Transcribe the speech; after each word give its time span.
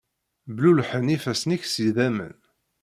Blulḥen 0.55 1.13
ifassen-ik 1.15 1.63
seg 1.67 1.83
idammen. 1.89 2.35